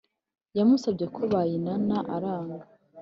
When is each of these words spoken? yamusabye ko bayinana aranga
yamusabye 0.57 1.05
ko 1.15 1.21
bayinana 1.33 1.97
aranga 2.15 2.63